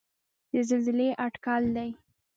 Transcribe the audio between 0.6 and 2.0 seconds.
زلزلې اټکل دی.